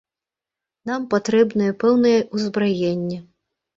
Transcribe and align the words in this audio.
Нам 0.91 1.01
патрэбныя 1.11 1.75
пэўныя 1.83 2.27
ўзбраенні. 2.39 3.23